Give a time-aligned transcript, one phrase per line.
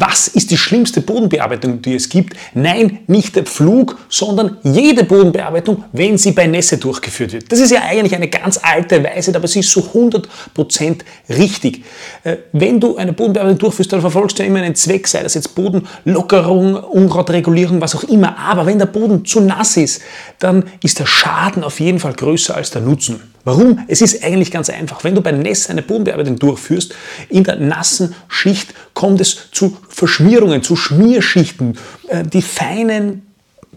[0.00, 2.36] Was ist die schlimmste Bodenbearbeitung, die es gibt?
[2.54, 7.50] Nein, nicht der Pflug, sondern jede Bodenbearbeitung, wenn sie bei Nässe durchgeführt wird.
[7.50, 11.84] Das ist ja eigentlich eine ganz alte Weisheit, aber sie ist so 100% richtig.
[12.22, 15.56] Äh, wenn du eine Bodenbearbeitung durchführst, dann verfolgst du immer einen Zweck, sei das jetzt
[15.56, 18.38] Bodenlockerung, Unkrautregulierung, was auch immer.
[18.38, 20.02] Aber wenn der Boden zu nass ist,
[20.38, 23.20] dann ist der Schaden auf jeden Fall größer als der Nutzen.
[23.48, 23.80] Warum?
[23.88, 25.04] Es ist eigentlich ganz einfach.
[25.04, 26.94] Wenn du bei Nässe eine Bodenbearbeitung durchführst,
[27.30, 31.78] in der nassen Schicht kommt es zu Verschmierungen, zu Schmierschichten.
[32.08, 33.26] Äh, die feinen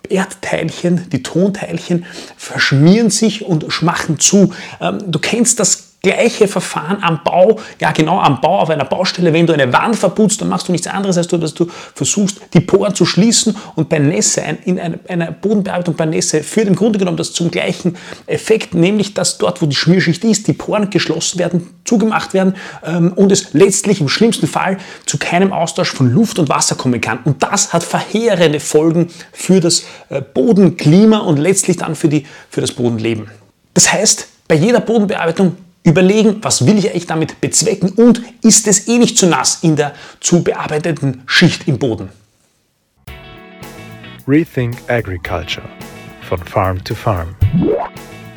[0.10, 4.54] Erdteilchen, die Tonteilchen verschmieren sich und schmachen zu.
[4.82, 9.34] Ähm, du kennst das gleiche Verfahren am Bau, ja genau am Bau auf einer Baustelle,
[9.34, 12.42] wenn du eine Wand verputzt, dann machst du nichts anderes, als du, dass du versuchst,
[12.54, 16.98] die Poren zu schließen und bei Nässe, in einer Bodenbearbeitung bei Nässe führt im Grunde
[16.98, 21.38] genommen das zum gleichen Effekt, nämlich dass dort, wo die Schmierschicht ist, die Poren geschlossen
[21.38, 26.40] werden, zugemacht werden ähm, und es letztlich im schlimmsten Fall zu keinem Austausch von Luft
[26.40, 27.20] und Wasser kommen kann.
[27.26, 32.62] Und das hat verheerende Folgen für das äh, Bodenklima und letztlich dann für, die, für
[32.62, 33.30] das Bodenleben.
[33.74, 38.88] Das heißt, bei jeder Bodenbearbeitung überlegen, was will ich eigentlich damit bezwecken und ist es
[38.88, 42.10] eh nicht zu nass in der zu bearbeiteten Schicht im Boden.
[44.28, 45.68] Rethink Agriculture
[46.22, 47.36] von Farm to Farm.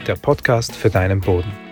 [0.07, 1.64] Der Podcast für deinen Boden.